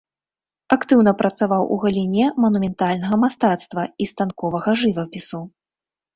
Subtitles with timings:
[0.75, 5.45] Актыўна працаваў у галіне манументальнага мастацтва і станковага жывапісу.